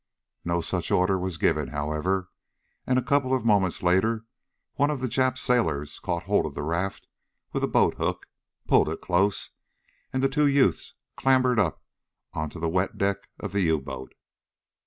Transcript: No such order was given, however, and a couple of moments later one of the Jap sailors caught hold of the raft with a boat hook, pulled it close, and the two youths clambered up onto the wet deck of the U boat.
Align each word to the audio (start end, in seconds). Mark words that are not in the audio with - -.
No 0.43 0.61
such 0.61 0.89
order 0.89 1.19
was 1.19 1.37
given, 1.37 1.67
however, 1.67 2.31
and 2.87 2.97
a 2.97 3.03
couple 3.03 3.35
of 3.35 3.45
moments 3.45 3.83
later 3.83 4.25
one 4.73 4.89
of 4.89 4.99
the 4.99 5.05
Jap 5.07 5.37
sailors 5.37 5.99
caught 5.99 6.23
hold 6.23 6.47
of 6.47 6.55
the 6.55 6.63
raft 6.63 7.05
with 7.53 7.63
a 7.63 7.67
boat 7.67 7.93
hook, 7.97 8.25
pulled 8.67 8.89
it 8.89 8.99
close, 9.01 9.51
and 10.11 10.23
the 10.23 10.27
two 10.27 10.47
youths 10.47 10.95
clambered 11.15 11.59
up 11.59 11.83
onto 12.33 12.59
the 12.59 12.67
wet 12.67 12.97
deck 12.97 13.29
of 13.39 13.51
the 13.51 13.61
U 13.61 13.79
boat. 13.79 14.15